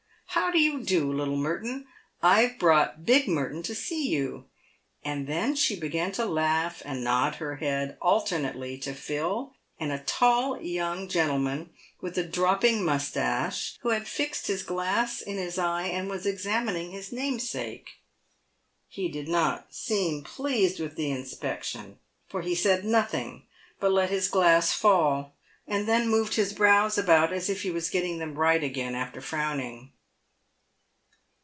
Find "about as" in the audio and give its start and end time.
26.97-27.49